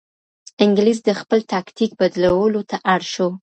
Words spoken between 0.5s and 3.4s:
انګلیس د خپل تاکتیک بدلولو ته اړ شو.